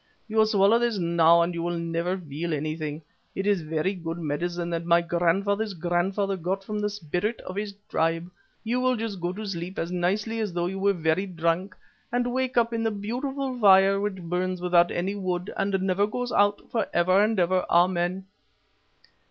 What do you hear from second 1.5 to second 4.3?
you will never feel anything; it is a very good